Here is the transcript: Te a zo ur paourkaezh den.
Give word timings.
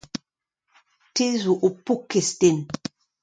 Te 1.13 1.23
a 1.33 1.37
zo 1.43 1.51
ur 1.65 1.73
paourkaezh 1.85 2.33
den. 2.41 2.57